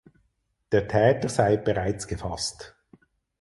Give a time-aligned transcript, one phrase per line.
[0.71, 2.75] Der Täter sei bereits gefasst.